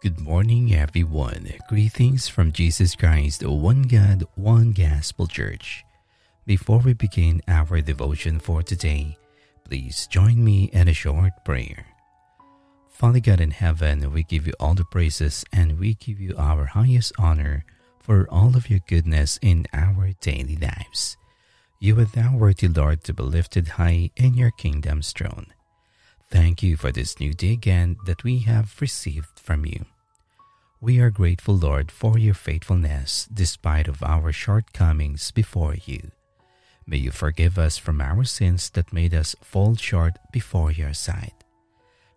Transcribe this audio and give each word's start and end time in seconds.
Good 0.00 0.20
morning, 0.20 0.72
everyone. 0.72 1.50
Greetings 1.68 2.28
from 2.28 2.52
Jesus 2.52 2.94
Christ, 2.94 3.44
one 3.44 3.82
God, 3.82 4.22
one 4.36 4.70
Gospel 4.70 5.26
Church. 5.26 5.84
Before 6.46 6.78
we 6.78 6.92
begin 6.92 7.42
our 7.48 7.80
devotion 7.80 8.38
for 8.38 8.62
today, 8.62 9.18
please 9.64 10.06
join 10.06 10.44
me 10.44 10.70
in 10.72 10.86
a 10.86 10.94
short 10.94 11.32
prayer. 11.44 11.84
Father 12.88 13.18
God 13.18 13.40
in 13.40 13.50
heaven, 13.50 14.12
we 14.12 14.22
give 14.22 14.46
you 14.46 14.52
all 14.60 14.74
the 14.74 14.84
praises 14.84 15.44
and 15.52 15.80
we 15.80 15.94
give 15.94 16.20
you 16.20 16.32
our 16.38 16.66
highest 16.66 17.10
honor 17.18 17.64
for 17.98 18.28
all 18.30 18.56
of 18.56 18.70
your 18.70 18.80
goodness 18.86 19.36
in 19.42 19.66
our 19.72 20.12
daily 20.20 20.54
lives. 20.54 21.16
You 21.80 21.98
are 21.98 22.04
thou 22.04 22.36
worthy, 22.36 22.68
Lord, 22.68 23.02
to 23.02 23.12
be 23.12 23.24
lifted 23.24 23.66
high 23.82 24.10
in 24.14 24.34
your 24.34 24.52
kingdom's 24.52 25.10
throne. 25.10 25.46
Thank 26.30 26.62
you 26.62 26.76
for 26.76 26.92
this 26.92 27.18
new 27.18 27.32
day 27.32 27.52
again 27.52 27.96
that 28.04 28.22
we 28.22 28.40
have 28.40 28.76
received 28.80 29.38
from 29.38 29.64
you. 29.64 29.86
We 30.80 31.00
are 31.00 31.10
grateful, 31.10 31.56
Lord, 31.56 31.90
for 31.90 32.18
your 32.18 32.34
faithfulness 32.34 33.26
despite 33.32 33.88
of 33.88 34.02
our 34.02 34.30
shortcomings 34.30 35.30
before 35.30 35.74
you. 35.74 36.10
May 36.86 36.98
you 36.98 37.10
forgive 37.10 37.58
us 37.58 37.78
from 37.78 38.00
our 38.00 38.24
sins 38.24 38.70
that 38.70 38.92
made 38.92 39.14
us 39.14 39.34
fall 39.42 39.74
short 39.76 40.18
before 40.32 40.70
your 40.70 40.94
sight. 40.94 41.44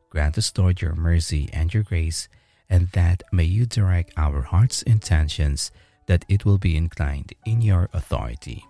Grant 0.10 0.38
us, 0.38 0.52
Lord, 0.58 0.82
your 0.82 0.96
mercy 0.96 1.50
and 1.54 1.74
your 1.74 1.84
grace, 1.84 2.28
and 2.70 2.90
that 2.90 3.24
may 3.32 3.46
you 3.46 3.66
direct 3.66 4.14
our 4.18 4.42
heart's 4.42 4.82
intentions 4.82 5.72
that 6.08 6.26
it 6.28 6.46
will 6.46 6.58
be 6.58 6.76
inclined 6.76 7.34
in 7.46 7.62
your 7.62 7.90
authority. 7.94 8.66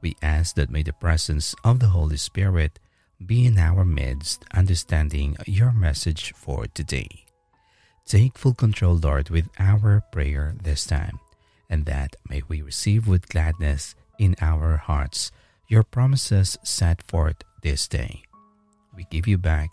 We 0.00 0.16
ask 0.22 0.54
that 0.54 0.70
may 0.70 0.82
the 0.82 0.92
presence 0.92 1.54
of 1.64 1.80
the 1.80 1.88
Holy 1.88 2.16
Spirit 2.16 2.78
be 3.22 3.46
in 3.46 3.58
our 3.58 3.84
midst, 3.84 4.44
understanding 4.52 5.36
your 5.46 5.72
message 5.72 6.32
for 6.34 6.66
today. 6.66 7.24
Take 8.06 8.36
full 8.36 8.54
control, 8.54 8.96
Lord, 8.96 9.30
with 9.30 9.48
our 9.58 10.02
prayer 10.12 10.54
this 10.62 10.84
time, 10.84 11.20
and 11.70 11.86
that 11.86 12.16
may 12.28 12.42
we 12.48 12.60
receive 12.60 13.06
with 13.06 13.28
gladness 13.28 13.94
in 14.18 14.36
our 14.40 14.76
hearts 14.76 15.32
your 15.68 15.82
promises 15.82 16.58
set 16.62 17.02
forth 17.02 17.36
this 17.62 17.88
day. 17.88 18.22
We 18.94 19.06
give 19.10 19.26
you 19.26 19.38
back 19.38 19.70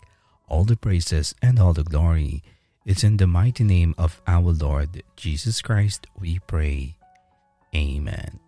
all 0.48 0.64
the 0.64 0.76
praises 0.76 1.34
and 1.42 1.58
all 1.58 1.72
the 1.72 1.84
glory. 1.84 2.42
It's 2.86 3.04
in 3.04 3.18
the 3.18 3.26
mighty 3.26 3.64
name 3.64 3.94
of 3.98 4.22
our 4.26 4.52
Lord 4.52 5.02
Jesus 5.16 5.60
Christ 5.60 6.06
we 6.18 6.38
pray. 6.46 6.96
Amen. 7.74 8.40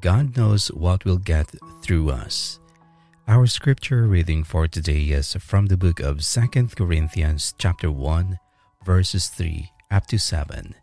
God 0.00 0.34
knows 0.34 0.68
what 0.68 1.04
will 1.04 1.18
get 1.18 1.52
through 1.82 2.08
us. 2.08 2.58
Our 3.28 3.46
scripture 3.46 4.04
reading 4.04 4.44
for 4.44 4.66
today 4.66 5.12
is 5.12 5.34
from 5.34 5.66
the 5.66 5.76
book 5.76 6.00
of 6.00 6.22
2 6.22 6.68
Corinthians 6.74 7.52
chapter 7.58 7.90
1 7.90 8.38
verses 8.82 9.28
3 9.28 9.70
up 9.90 10.06
to 10.06 10.18
7. 10.18 10.74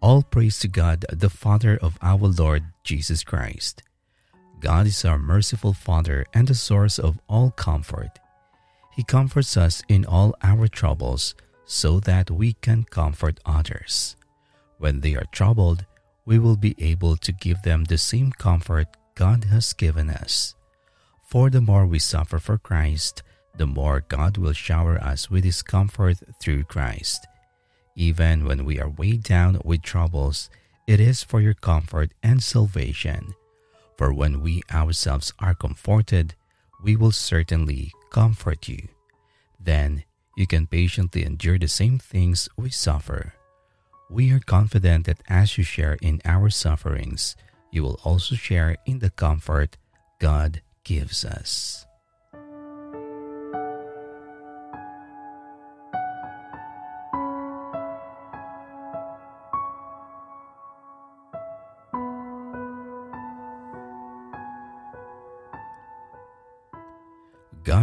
All 0.00 0.22
praise 0.22 0.58
to 0.60 0.68
God 0.68 1.04
the 1.12 1.28
Father 1.28 1.76
of 1.82 1.98
our 2.00 2.26
Lord 2.26 2.64
Jesus 2.84 3.22
Christ. 3.22 3.82
God 4.60 4.86
is 4.86 5.04
our 5.04 5.18
merciful 5.18 5.74
Father 5.74 6.24
and 6.32 6.48
the 6.48 6.54
source 6.54 6.98
of 6.98 7.20
all 7.28 7.50
comfort. 7.50 8.18
He 8.96 9.04
comforts 9.04 9.58
us 9.58 9.82
in 9.88 10.06
all 10.06 10.34
our 10.42 10.68
troubles 10.68 11.34
so 11.66 12.00
that 12.00 12.30
we 12.30 12.54
can 12.54 12.84
comfort 12.84 13.40
others. 13.44 14.16
When 14.78 15.00
they 15.00 15.16
are 15.16 15.28
troubled, 15.32 15.84
we 16.24 16.38
will 16.38 16.56
be 16.56 16.74
able 16.78 17.16
to 17.16 17.32
give 17.32 17.62
them 17.62 17.84
the 17.84 17.98
same 17.98 18.32
comfort 18.32 18.88
God 19.14 19.44
has 19.44 19.72
given 19.72 20.10
us. 20.10 20.54
For 21.24 21.50
the 21.50 21.60
more 21.60 21.86
we 21.86 21.98
suffer 21.98 22.38
for 22.38 22.58
Christ, 22.58 23.22
the 23.56 23.66
more 23.66 24.00
God 24.00 24.38
will 24.38 24.52
shower 24.52 24.98
us 24.98 25.30
with 25.30 25.44
His 25.44 25.62
comfort 25.62 26.18
through 26.40 26.64
Christ. 26.64 27.26
Even 27.94 28.44
when 28.44 28.64
we 28.64 28.80
are 28.80 28.88
weighed 28.88 29.22
down 29.22 29.60
with 29.64 29.82
troubles, 29.82 30.48
it 30.86 31.00
is 31.00 31.22
for 31.22 31.40
your 31.40 31.54
comfort 31.54 32.12
and 32.22 32.42
salvation. 32.42 33.34
For 33.96 34.12
when 34.12 34.40
we 34.40 34.62
ourselves 34.72 35.32
are 35.38 35.54
comforted, 35.54 36.34
we 36.82 36.96
will 36.96 37.12
certainly 37.12 37.92
comfort 38.10 38.68
you. 38.68 38.88
Then 39.60 40.04
you 40.36 40.46
can 40.46 40.66
patiently 40.66 41.24
endure 41.24 41.58
the 41.58 41.68
same 41.68 41.98
things 41.98 42.48
we 42.56 42.70
suffer. 42.70 43.34
We 44.12 44.30
are 44.32 44.40
confident 44.40 45.06
that 45.06 45.22
as 45.26 45.56
you 45.56 45.64
share 45.64 45.96
in 46.02 46.20
our 46.26 46.50
sufferings, 46.50 47.34
you 47.70 47.82
will 47.82 47.98
also 48.04 48.34
share 48.34 48.76
in 48.84 48.98
the 48.98 49.08
comfort 49.08 49.78
God 50.18 50.60
gives 50.84 51.24
us. 51.24 51.86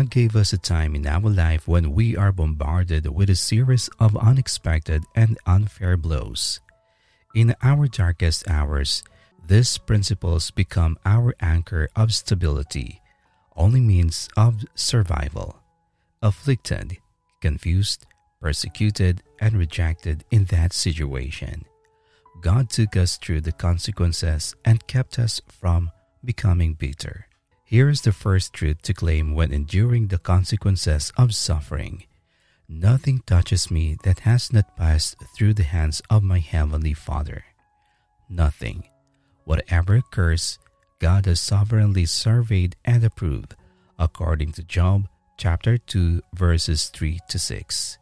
Gave 0.10 0.36
us 0.36 0.54
a 0.54 0.58
time 0.58 0.96
in 0.96 1.06
our 1.06 1.30
life 1.30 1.68
when 1.68 1.94
we 1.94 2.18
are 2.18 2.32
bombarded 2.32 3.06
with 3.14 3.30
a 3.30 3.36
series 3.36 3.90
of 4.00 4.18
unexpected 4.18 5.04
and 5.14 5.38
unfair 5.46 5.98
blows. 5.98 6.62
In 7.36 7.54
our 7.62 7.88
darkest 7.88 8.50
hours, 8.50 9.04
these 9.46 9.78
principles 9.78 10.50
become 10.50 10.98
our 11.06 11.36
anchor 11.40 11.90
of 11.96 12.12
stability, 12.12 13.02
only 13.56 13.82
means 13.82 14.30
of 14.36 14.66
survival. 14.74 15.60
Afflicted, 16.24 16.98
confused, 17.40 18.08
persecuted, 18.42 19.22
and 19.40 19.56
rejected 19.58 20.24
in 20.32 20.46
that 20.46 20.74
situation, 20.74 21.66
God 22.42 22.72
took 22.72 22.98
us 22.98 23.18
through 23.18 23.42
the 23.42 23.52
consequences 23.52 24.56
and 24.66 24.88
kept 24.88 25.20
us 25.20 25.40
from 25.48 25.92
becoming 26.26 26.74
bitter. 26.74 27.29
Here 27.70 27.88
is 27.88 28.02
the 28.02 28.12
first 28.12 28.52
truth 28.52 28.82
to 28.82 28.96
claim 28.96 29.36
when 29.36 29.54
enduring 29.54 30.08
the 30.08 30.18
consequences 30.18 31.14
of 31.16 31.36
suffering. 31.36 32.02
Nothing 32.68 33.22
touches 33.28 33.70
me 33.70 33.96
that 34.02 34.26
has 34.26 34.52
not 34.52 34.76
passed 34.76 35.22
through 35.38 35.54
the 35.54 35.70
hands 35.70 36.02
of 36.10 36.24
my 36.24 36.40
Heavenly 36.40 36.96
Father. 36.96 37.46
Nothing. 38.28 38.90
Whatever 39.46 39.98
occurs, 39.98 40.58
God 40.98 41.28
has 41.28 41.40
sovereignly 41.40 42.08
surveyed 42.08 42.76
and 42.86 43.04
approved, 43.04 43.54
according 44.00 44.54
to 44.54 44.64
Job 44.64 45.08
chapter 45.38 45.78
2, 45.78 46.24
verses 46.34 46.90
3 46.90 47.20
to 47.30 47.38
6. 47.38 48.00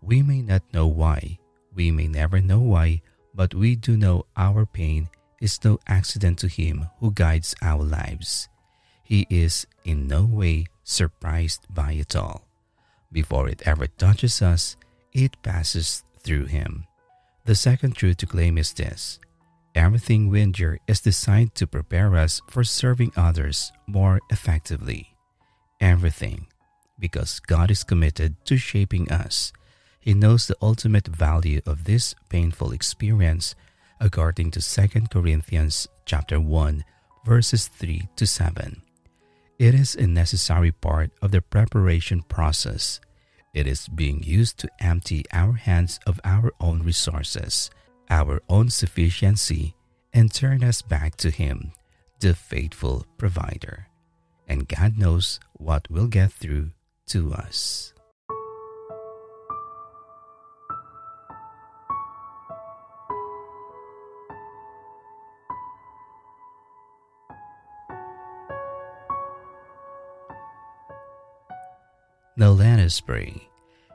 We 0.00 0.22
may 0.22 0.40
not 0.40 0.62
know 0.72 0.86
why, 0.86 1.36
we 1.74 1.90
may 1.90 2.08
never 2.08 2.40
know 2.40 2.60
why, 2.60 3.02
but 3.34 3.52
we 3.52 3.76
do 3.76 3.98
know 3.98 4.24
our 4.34 4.64
pain 4.64 5.10
is 5.42 5.62
no 5.62 5.78
accident 5.86 6.38
to 6.38 6.48
Him 6.48 6.88
who 7.00 7.12
guides 7.12 7.54
our 7.60 7.84
lives. 7.84 8.48
He 9.08 9.26
is 9.30 9.66
in 9.86 10.06
no 10.06 10.26
way 10.26 10.66
surprised 10.84 11.64
by 11.72 11.92
it 11.92 12.14
all. 12.14 12.44
Before 13.10 13.48
it 13.48 13.62
ever 13.64 13.86
touches 13.86 14.42
us, 14.42 14.76
it 15.14 15.42
passes 15.42 16.04
through 16.20 16.44
him. 16.44 16.86
The 17.46 17.54
second 17.54 17.96
truth 17.96 18.18
to 18.18 18.26
claim 18.26 18.58
is 18.58 18.74
this 18.74 19.18
everything 19.74 20.28
we 20.28 20.42
endure 20.42 20.78
is 20.86 21.00
designed 21.00 21.54
to 21.54 21.66
prepare 21.66 22.16
us 22.16 22.42
for 22.50 22.64
serving 22.64 23.12
others 23.16 23.72
more 23.86 24.20
effectively. 24.28 25.16
Everything, 25.80 26.46
because 26.98 27.40
God 27.40 27.70
is 27.70 27.84
committed 27.84 28.36
to 28.44 28.58
shaping 28.58 29.10
us. 29.10 29.54
He 30.00 30.12
knows 30.12 30.46
the 30.46 30.56
ultimate 30.60 31.08
value 31.08 31.62
of 31.64 31.84
this 31.84 32.14
painful 32.28 32.72
experience 32.72 33.54
according 34.00 34.50
to 34.50 34.60
2 34.60 35.08
Corinthians 35.10 35.88
chapter 36.04 36.38
1 36.38 36.84
verses 37.24 37.68
3 37.68 38.08
to 38.16 38.26
7. 38.26 38.82
It 39.58 39.74
is 39.74 39.96
a 39.96 40.06
necessary 40.06 40.70
part 40.70 41.10
of 41.20 41.32
the 41.32 41.42
preparation 41.42 42.22
process. 42.22 43.00
It 43.52 43.66
is 43.66 43.88
being 43.88 44.22
used 44.22 44.58
to 44.58 44.70
empty 44.78 45.24
our 45.32 45.54
hands 45.54 45.98
of 46.06 46.20
our 46.22 46.52
own 46.60 46.84
resources, 46.84 47.68
our 48.08 48.40
own 48.48 48.70
sufficiency, 48.70 49.74
and 50.14 50.32
turn 50.32 50.62
us 50.62 50.80
back 50.80 51.16
to 51.16 51.30
Him, 51.30 51.72
the 52.20 52.34
faithful 52.34 53.04
provider. 53.18 53.88
And 54.46 54.68
God 54.68 54.96
knows 54.96 55.40
what 55.54 55.90
will 55.90 56.06
get 56.06 56.30
through 56.30 56.70
to 57.08 57.32
us. 57.34 57.92
Now 72.38 72.50
let 72.50 72.78
us 72.78 73.00
pray. 73.00 73.34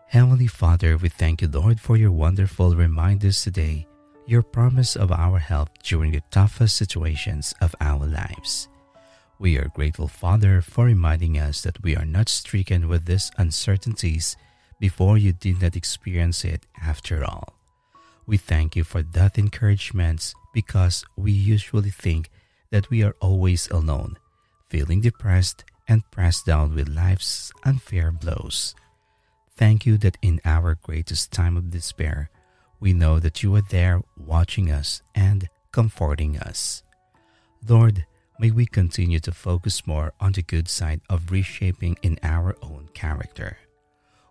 Heavenly 0.07 0.47
Father, 0.47 0.97
we 0.97 1.07
thank 1.07 1.41
you, 1.41 1.47
Lord, 1.47 1.79
for 1.79 1.95
your 1.95 2.11
wonderful 2.11 2.75
reminders 2.75 3.41
today, 3.41 3.87
your 4.27 4.43
promise 4.43 4.97
of 4.97 5.13
our 5.13 5.39
help 5.39 5.69
during 5.81 6.11
the 6.11 6.21
toughest 6.29 6.75
situations 6.75 7.53
of 7.61 7.73
our 7.79 8.05
lives. 8.05 8.67
We 9.39 9.57
are 9.57 9.71
grateful, 9.73 10.09
Father, 10.09 10.59
for 10.59 10.83
reminding 10.83 11.39
us 11.39 11.61
that 11.61 11.81
we 11.83 11.95
are 11.95 12.03
not 12.03 12.27
stricken 12.27 12.89
with 12.89 13.05
these 13.05 13.31
uncertainties 13.37 14.35
before 14.77 15.17
you 15.17 15.31
did 15.31 15.61
not 15.61 15.77
experience 15.77 16.43
it 16.43 16.65
after 16.81 17.23
all. 17.23 17.53
We 18.27 18.35
thank 18.35 18.75
you 18.75 18.83
for 18.83 19.03
that 19.03 19.37
encouragement 19.37 20.33
because 20.53 21.05
we 21.15 21.31
usually 21.31 21.91
think 21.91 22.29
that 22.71 22.89
we 22.89 23.03
are 23.03 23.15
always 23.21 23.69
alone, 23.69 24.17
feeling 24.67 24.99
depressed 24.99 25.63
and 25.87 26.09
pressed 26.11 26.45
down 26.45 26.75
with 26.75 26.89
life's 26.89 27.51
unfair 27.63 28.11
blows. 28.11 28.75
Thank 29.55 29.85
you 29.85 29.97
that 29.99 30.17
in 30.21 30.41
our 30.45 30.75
greatest 30.75 31.31
time 31.31 31.57
of 31.57 31.71
despair, 31.71 32.29
we 32.79 32.93
know 32.93 33.19
that 33.19 33.43
you 33.43 33.55
are 33.55 33.61
there 33.61 34.01
watching 34.17 34.71
us 34.71 35.01
and 35.15 35.47
comforting 35.71 36.37
us. 36.37 36.83
Lord, 37.67 38.05
may 38.39 38.51
we 38.51 38.65
continue 38.65 39.19
to 39.21 39.31
focus 39.31 39.87
more 39.87 40.13
on 40.19 40.33
the 40.33 40.41
good 40.41 40.67
side 40.67 41.01
of 41.09 41.31
reshaping 41.31 41.97
in 42.01 42.19
our 42.23 42.57
own 42.61 42.89
character. 42.93 43.57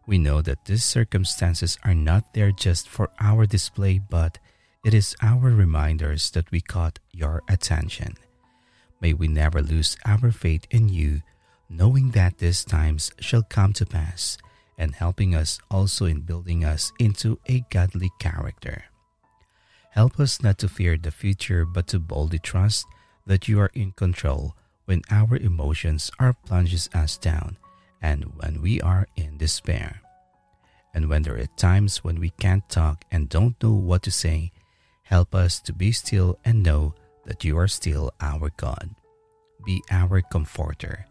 We 0.07 0.19
know 0.19 0.43
that 0.43 0.65
these 0.65 0.85
circumstances 0.85 1.79
are 1.85 1.95
not 1.95 2.35
there 2.35 2.53
just 2.53 2.89
for 2.89 3.11
our 3.21 3.47
display, 3.47 4.01
but 4.01 4.39
it 4.85 4.93
is 4.93 5.15
our 5.23 5.49
reminders 5.51 6.31
that 6.33 6.51
we 6.51 6.61
caught 6.61 6.99
your 7.13 7.43
attention. 7.49 8.15
May 9.01 9.13
we 9.13 9.29
never 9.29 9.63
lose 9.63 9.97
our 10.05 10.33
faith 10.33 10.67
in 10.71 10.89
you, 10.89 11.23
knowing 11.73 12.11
that 12.11 12.39
these 12.39 12.65
times 12.65 13.11
shall 13.19 13.43
come 13.43 13.73
to 13.73 13.87
pass, 13.87 14.37
and 14.77 14.95
helping 14.95 15.35
us 15.35 15.59
also 15.71 16.05
in 16.05 16.21
building 16.21 16.65
us 16.65 16.93
into 16.99 17.39
a 17.47 17.65
godly 17.71 18.11
character. 18.19 18.85
Help 19.91 20.21
us 20.21 20.43
not 20.43 20.59
to 20.59 20.69
fear 20.69 20.97
the 20.97 21.11
future, 21.11 21.65
but 21.65 21.87
to 21.87 21.99
boldly 21.99 22.39
trust 22.39 22.87
that 23.27 23.49
you 23.49 23.61
are 23.61 23.71
in 23.75 23.93
control 23.93 24.57
when 24.87 25.03
our 25.11 25.37
emotions 25.37 26.11
are 26.19 26.33
plunges 26.33 26.89
us 26.95 27.17
down 27.17 27.57
and 28.01 28.25
when 28.37 28.61
we 28.61 28.81
are 28.81 29.07
in 29.17 29.39
despair. 29.39 30.01
And 30.95 31.09
when 31.09 31.23
there 31.23 31.39
are 31.39 31.47
times 31.57 32.05
when 32.05 32.21
we 32.21 32.31
can't 32.31 32.69
talk 32.69 33.05
and 33.11 33.29
don't 33.29 33.63
know 33.63 33.73
what 33.73 34.03
to 34.03 34.11
say, 34.11 34.53
help 35.05 35.35
us 35.35 35.61
to 35.61 35.73
be 35.73 35.93
still 35.93 36.39
and 36.45 36.63
know 36.63 36.95
that 37.25 37.45
you 37.45 37.57
are 37.57 37.69
still 37.69 38.13
our 38.21 38.51
God. 38.57 38.95
Be 39.65 39.83
our 39.91 40.21
comforter, 40.23 41.07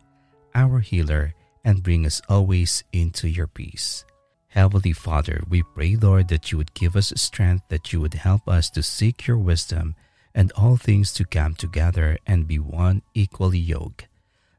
our 0.56 0.80
healer, 0.80 1.34
and 1.64 1.84
bring 1.84 2.06
us 2.06 2.22
always 2.28 2.84
into 2.92 3.28
your 3.30 3.48
peace. 3.48 4.04
Heavenly 4.50 4.94
Father, 4.94 5.42
we 5.48 5.64
pray, 5.64 5.96
Lord, 5.96 6.28
that 6.30 6.52
you 6.52 6.58
would 6.58 6.74
give 6.74 6.96
us 6.96 7.14
strength, 7.16 7.64
that 7.70 7.94
you 7.94 8.02
would 8.02 8.16
help 8.16 8.48
us 8.50 8.70
to 8.72 8.84
seek 8.84 9.28
your 9.28 9.38
wisdom 9.38 9.96
and 10.36 10.52
all 10.54 10.78
things 10.78 11.14
to 11.14 11.26
come 11.26 11.56
together 11.56 12.18
and 12.26 12.48
be 12.48 12.60
one 12.60 13.02
equally 13.14 13.60
yoke. 13.60 14.08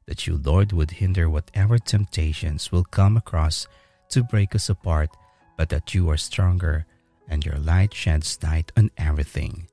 that 0.07 0.27
you, 0.27 0.41
Lord, 0.43 0.73
would 0.73 0.91
hinder 0.93 1.29
whatever 1.31 1.79
temptations 1.79 2.73
will 2.73 2.85
come 2.85 3.17
across 3.17 3.67
to 4.11 4.23
break 4.23 4.55
us 4.55 4.69
apart, 4.69 5.11
but 5.57 5.69
that 5.71 5.95
you 5.95 6.11
are 6.11 6.17
stronger 6.17 6.87
and 7.29 7.45
your 7.47 7.57
light 7.57 7.95
sheds 7.95 8.39
light 8.43 8.73
on 8.77 8.91
everything. 8.99 9.69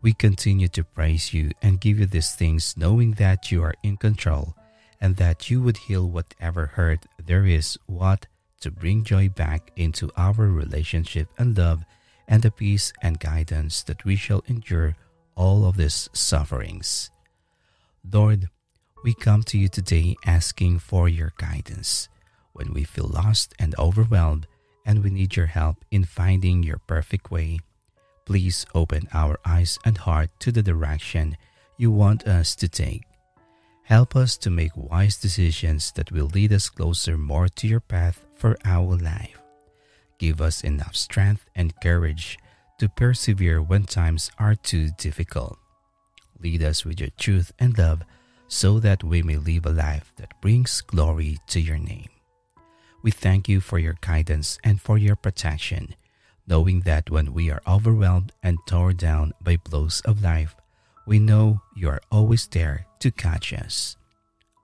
We 0.00 0.12
continue 0.14 0.68
to 0.68 0.84
praise 0.84 1.34
you 1.34 1.50
and 1.60 1.80
give 1.80 1.98
you 1.98 2.06
these 2.06 2.34
things, 2.34 2.76
knowing 2.76 3.12
that 3.12 3.50
you 3.50 3.62
are 3.62 3.74
in 3.82 3.96
control 3.96 4.54
and 5.00 5.16
that 5.16 5.50
you 5.50 5.62
would 5.62 5.76
heal 5.76 6.08
whatever 6.08 6.66
hurt 6.66 7.06
there 7.24 7.46
is, 7.46 7.78
what 7.86 8.26
to 8.60 8.70
bring 8.70 9.04
joy 9.04 9.28
back 9.28 9.70
into 9.76 10.10
our 10.16 10.32
relationship 10.32 11.28
and 11.38 11.56
love 11.56 11.84
and 12.26 12.42
the 12.42 12.50
peace 12.50 12.92
and 13.00 13.20
guidance 13.20 13.82
that 13.84 14.04
we 14.04 14.16
shall 14.16 14.42
endure 14.46 14.96
all 15.34 15.64
of 15.64 15.76
these 15.76 16.08
sufferings. 16.12 17.10
Lord, 18.10 18.48
we 19.04 19.14
come 19.14 19.42
to 19.44 19.58
you 19.58 19.68
today 19.68 20.16
asking 20.26 20.80
for 20.80 21.08
your 21.08 21.32
guidance 21.38 22.08
when 22.52 22.72
we 22.72 22.82
feel 22.84 23.06
lost 23.06 23.54
and 23.58 23.78
overwhelmed 23.78 24.46
and 24.84 25.04
we 25.04 25.10
need 25.10 25.36
your 25.36 25.46
help 25.46 25.84
in 25.90 26.04
finding 26.04 26.62
your 26.62 26.78
perfect 26.78 27.30
way. 27.30 27.60
Please 28.24 28.66
open 28.74 29.08
our 29.12 29.38
eyes 29.46 29.78
and 29.84 29.98
heart 29.98 30.30
to 30.40 30.50
the 30.50 30.62
direction 30.62 31.36
you 31.76 31.90
want 31.90 32.26
us 32.26 32.56
to 32.56 32.68
take. 32.68 33.07
Help 33.88 34.14
us 34.14 34.36
to 34.36 34.50
make 34.50 34.76
wise 34.76 35.16
decisions 35.16 35.92
that 35.92 36.12
will 36.12 36.26
lead 36.26 36.52
us 36.52 36.68
closer 36.68 37.16
more 37.16 37.48
to 37.48 37.66
your 37.66 37.80
path 37.80 38.26
for 38.34 38.54
our 38.66 38.98
life. 38.98 39.40
Give 40.18 40.42
us 40.42 40.62
enough 40.62 40.94
strength 40.94 41.46
and 41.56 41.72
courage 41.80 42.36
to 42.80 42.90
persevere 42.90 43.62
when 43.62 43.84
times 43.84 44.30
are 44.38 44.54
too 44.54 44.90
difficult. 44.98 45.56
Lead 46.38 46.62
us 46.62 46.84
with 46.84 47.00
your 47.00 47.08
truth 47.16 47.50
and 47.58 47.78
love 47.78 48.02
so 48.46 48.78
that 48.78 49.02
we 49.02 49.22
may 49.22 49.38
live 49.38 49.64
a 49.64 49.70
life 49.70 50.12
that 50.16 50.38
brings 50.42 50.82
glory 50.82 51.38
to 51.46 51.58
your 51.58 51.78
name. 51.78 52.10
We 53.02 53.10
thank 53.10 53.48
you 53.48 53.62
for 53.62 53.78
your 53.78 53.96
guidance 54.02 54.58
and 54.62 54.82
for 54.82 54.98
your 54.98 55.16
protection, 55.16 55.94
knowing 56.46 56.82
that 56.82 57.08
when 57.08 57.32
we 57.32 57.50
are 57.50 57.62
overwhelmed 57.66 58.32
and 58.42 58.58
torn 58.68 58.96
down 58.96 59.32
by 59.40 59.56
blows 59.56 60.02
of 60.04 60.22
life, 60.22 60.54
we 61.08 61.18
know 61.18 61.62
you 61.74 61.88
are 61.88 62.02
always 62.12 62.46
there 62.48 62.84
to 63.00 63.10
catch 63.10 63.54
us. 63.54 63.96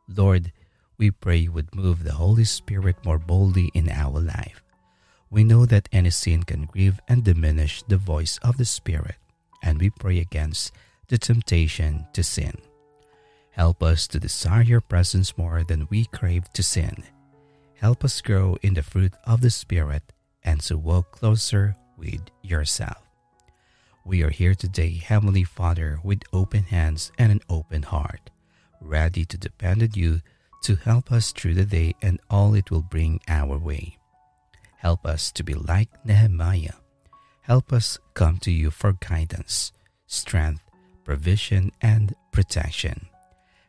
Lord, 0.06 0.52
we 0.98 1.10
pray 1.10 1.38
you 1.38 1.52
would 1.52 1.74
move 1.74 2.04
the 2.04 2.12
Holy 2.12 2.44
Spirit 2.44 2.96
more 3.02 3.18
boldly 3.18 3.70
in 3.72 3.88
our 3.88 4.20
life. 4.20 4.62
We 5.30 5.42
know 5.42 5.64
that 5.64 5.88
any 5.90 6.10
sin 6.10 6.42
can 6.42 6.66
grieve 6.66 7.00
and 7.08 7.24
diminish 7.24 7.82
the 7.88 7.96
voice 7.96 8.38
of 8.42 8.58
the 8.58 8.66
Spirit, 8.66 9.16
and 9.62 9.80
we 9.80 9.88
pray 9.88 10.20
against 10.20 10.72
the 11.08 11.16
temptation 11.16 12.06
to 12.12 12.22
sin. 12.22 12.52
Help 13.52 13.82
us 13.82 14.06
to 14.08 14.20
desire 14.20 14.62
your 14.62 14.82
presence 14.82 15.38
more 15.38 15.64
than 15.64 15.88
we 15.88 16.04
crave 16.04 16.52
to 16.52 16.62
sin. 16.62 17.04
Help 17.80 18.04
us 18.04 18.20
grow 18.20 18.58
in 18.60 18.74
the 18.74 18.82
fruit 18.82 19.14
of 19.24 19.40
the 19.40 19.50
Spirit 19.50 20.12
and 20.42 20.60
to 20.60 20.76
walk 20.76 21.10
closer 21.12 21.74
with 21.96 22.20
yourself. 22.42 23.03
We 24.06 24.22
are 24.22 24.28
here 24.30 24.54
today, 24.54 24.92
Heavenly 25.02 25.44
Father, 25.44 25.98
with 26.04 26.24
open 26.30 26.64
hands 26.64 27.10
and 27.16 27.32
an 27.32 27.40
open 27.48 27.84
heart, 27.84 28.28
ready 28.78 29.24
to 29.24 29.38
depend 29.38 29.82
on 29.82 29.88
you 29.94 30.20
to 30.64 30.76
help 30.76 31.10
us 31.10 31.32
through 31.32 31.54
the 31.54 31.64
day 31.64 31.94
and 32.02 32.20
all 32.28 32.52
it 32.52 32.70
will 32.70 32.82
bring 32.82 33.20
our 33.28 33.56
way. 33.56 33.96
Help 34.76 35.06
us 35.06 35.32
to 35.32 35.42
be 35.42 35.54
like 35.54 35.88
Nehemiah. 36.04 36.74
Help 37.40 37.72
us 37.72 37.98
come 38.12 38.36
to 38.40 38.50
you 38.50 38.70
for 38.70 38.92
guidance, 38.92 39.72
strength, 40.06 40.64
provision, 41.02 41.72
and 41.80 42.14
protection. 42.30 43.06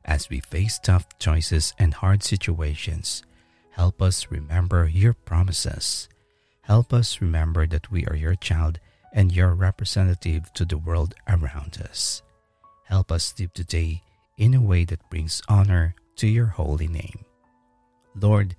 As 0.04 0.30
we 0.30 0.42
face 0.42 0.80
tough 0.80 1.18
choices 1.18 1.74
and 1.80 1.94
hard 1.94 2.24
situations, 2.24 3.24
help 3.72 4.02
us 4.02 4.28
remember 4.30 4.86
your 4.86 5.14
promises. 5.14 6.10
Help 6.64 6.92
us 6.92 7.22
remember 7.22 7.66
that 7.68 7.90
we 7.90 8.06
are 8.08 8.18
your 8.18 8.36
child 8.36 8.80
and 9.16 9.32
your 9.32 9.56
representative 9.56 10.54
to 10.54 10.66
the 10.66 10.78
world 10.78 11.16
around 11.28 11.80
us. 11.82 12.22
Help 12.84 13.12
us 13.12 13.34
live 13.40 13.54
today 13.54 14.04
in 14.38 14.54
a 14.54 14.62
way 14.62 14.84
that 14.84 15.10
brings 15.10 15.42
honor 15.48 15.96
to 16.18 16.28
your 16.28 16.48
holy 16.48 16.88
name. 16.88 17.24
Lord, 18.14 18.56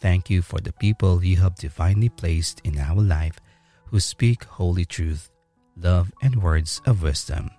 thank 0.00 0.30
you 0.30 0.40
for 0.42 0.60
the 0.60 0.72
people 0.72 1.22
you 1.22 1.36
have 1.36 1.54
divinely 1.56 2.08
placed 2.08 2.60
in 2.64 2.78
our 2.78 3.00
life 3.00 3.38
who 3.86 4.00
speak 4.00 4.44
holy 4.44 4.84
truth, 4.84 5.30
love, 5.76 6.10
and 6.22 6.42
words 6.42 6.80
of 6.86 7.02
wisdom. 7.02 7.50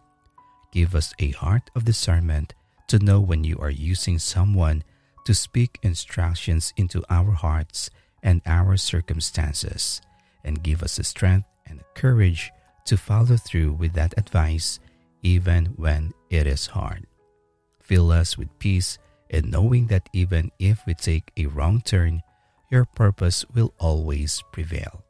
Give 0.72 0.96
us 0.96 1.14
a 1.20 1.32
heart 1.32 1.70
of 1.76 1.86
discernment 1.86 2.54
to 2.88 3.00
know 3.00 3.20
when 3.20 3.44
you 3.44 3.58
are 3.60 3.70
using 3.70 4.18
someone 4.18 4.84
to 5.26 5.34
speak 5.34 5.78
instructions 5.84 6.74
into 6.76 7.04
our 7.10 7.32
hearts 7.32 7.92
and 8.24 8.42
our 8.46 8.78
circumstances, 8.78 10.02
and 10.44 10.64
give 10.64 10.82
us 10.82 10.98
the 10.98 11.04
strength 11.04 11.48
and 11.70 11.84
courage 11.96 12.52
to 12.86 12.98
follow 12.98 13.38
through 13.38 13.74
with 13.74 13.94
that 13.94 14.14
advice 14.18 14.80
even 15.22 15.68
when 15.76 16.14
it 16.30 16.48
is 16.48 16.68
hard. 16.68 17.06
Fill 17.82 18.12
us 18.12 18.38
with 18.38 18.60
peace 18.60 18.98
in 19.30 19.50
knowing 19.50 19.88
that 19.88 20.10
even 20.14 20.52
if 20.60 20.86
we 20.86 20.94
take 20.94 21.32
a 21.38 21.46
wrong 21.46 21.82
turn, 21.82 22.22
your 22.72 22.86
purpose 22.86 23.46
will 23.54 23.74
always 23.80 24.44
prevail. 24.52 25.04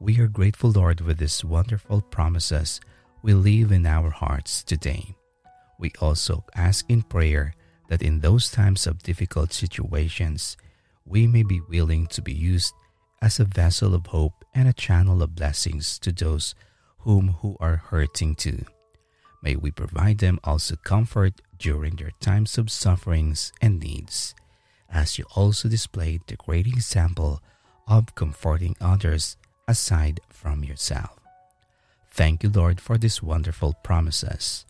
We 0.00 0.20
are 0.20 0.28
grateful, 0.28 0.70
Lord, 0.70 1.00
with 1.00 1.18
these 1.18 1.44
wonderful 1.44 2.02
promises 2.02 2.80
we 3.22 3.34
leave 3.34 3.72
in 3.72 3.86
our 3.86 4.10
hearts 4.10 4.62
today. 4.62 5.16
We 5.78 5.92
also 6.00 6.44
ask 6.54 6.84
in 6.88 7.02
prayer 7.02 7.54
that 7.88 8.02
in 8.02 8.20
those 8.20 8.50
times 8.50 8.86
of 8.86 9.02
difficult 9.02 9.52
situations, 9.52 10.56
we 11.04 11.26
may 11.26 11.42
be 11.42 11.60
willing 11.60 12.06
to 12.08 12.22
be 12.22 12.32
used 12.32 12.74
as 13.22 13.40
a 13.40 13.44
vessel 13.44 13.94
of 13.94 14.06
hope 14.06 14.44
and 14.54 14.68
a 14.68 14.72
channel 14.72 15.22
of 15.22 15.34
blessings 15.34 15.98
to 16.00 16.12
those 16.12 16.54
whom 17.00 17.36
who 17.40 17.56
are 17.60 17.76
hurting 17.76 18.34
too. 18.34 18.64
May 19.42 19.56
we 19.56 19.70
provide 19.70 20.18
them 20.18 20.40
also 20.44 20.76
comfort 20.76 21.40
during 21.58 21.96
their 21.96 22.10
times 22.20 22.58
of 22.58 22.70
sufferings 22.70 23.52
and 23.60 23.80
needs, 23.80 24.34
as 24.90 25.18
you 25.18 25.24
also 25.34 25.68
displayed 25.68 26.22
the 26.26 26.36
great 26.36 26.66
example 26.66 27.40
of 27.86 28.14
comforting 28.14 28.76
others 28.80 29.36
aside 29.68 30.20
from 30.28 30.64
yourself. 30.64 31.18
Thank 32.10 32.42
you, 32.42 32.50
Lord, 32.50 32.80
for 32.80 32.98
these 32.98 33.22
wonderful 33.22 33.74
promises. 33.84 34.64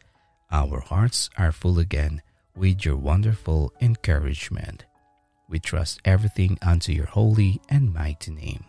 Our 0.51 0.81
hearts 0.81 1.31
are 1.39 1.53
full 1.53 1.79
again 1.79 2.23
with 2.55 2.85
your 2.85 2.97
wonderful 2.97 3.73
encouragement. 3.81 4.85
We 5.49 5.59
trust 5.59 6.01
everything 6.05 6.59
unto 6.63 6.93
your 6.93 7.07
holy 7.07 7.61
and 7.69 7.95
mighty 7.95 8.33
name. 8.33 8.65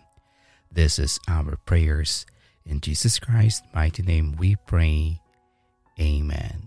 This 0.71 0.99
is 0.99 1.19
our 1.27 1.57
prayers. 1.65 2.25
In 2.65 2.81
Jesus 2.81 3.19
Christ's 3.19 3.65
mighty 3.73 4.03
name 4.03 4.35
we 4.37 4.55
pray. 4.67 5.21
Amen. 5.99 6.66